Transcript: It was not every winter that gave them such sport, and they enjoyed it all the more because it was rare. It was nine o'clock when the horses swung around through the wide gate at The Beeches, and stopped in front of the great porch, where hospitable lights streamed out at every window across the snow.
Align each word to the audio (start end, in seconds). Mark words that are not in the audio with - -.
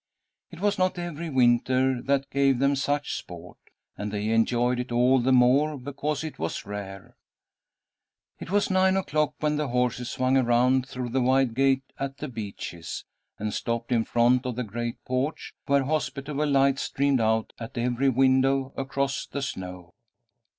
It 0.49 0.59
was 0.61 0.79
not 0.79 0.97
every 0.97 1.29
winter 1.29 2.01
that 2.01 2.31
gave 2.31 2.57
them 2.57 2.75
such 2.75 3.15
sport, 3.15 3.59
and 3.95 4.11
they 4.11 4.29
enjoyed 4.29 4.79
it 4.79 4.91
all 4.91 5.19
the 5.19 5.31
more 5.31 5.77
because 5.77 6.23
it 6.23 6.39
was 6.39 6.65
rare. 6.65 7.15
It 8.39 8.49
was 8.49 8.71
nine 8.71 8.97
o'clock 8.97 9.35
when 9.41 9.57
the 9.57 9.67
horses 9.67 10.09
swung 10.09 10.37
around 10.37 10.87
through 10.89 11.09
the 11.09 11.21
wide 11.21 11.53
gate 11.53 11.83
at 11.99 12.17
The 12.17 12.29
Beeches, 12.29 13.05
and 13.37 13.53
stopped 13.53 13.91
in 13.91 14.03
front 14.03 14.47
of 14.47 14.55
the 14.55 14.63
great 14.63 14.97
porch, 15.05 15.53
where 15.67 15.83
hospitable 15.83 16.47
lights 16.47 16.81
streamed 16.81 17.21
out 17.21 17.53
at 17.59 17.77
every 17.77 18.09
window 18.09 18.73
across 18.75 19.27
the 19.27 19.43
snow. 19.43 19.93